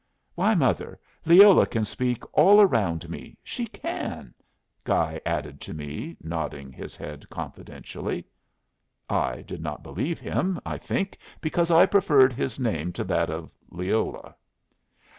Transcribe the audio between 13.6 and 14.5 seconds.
Leola.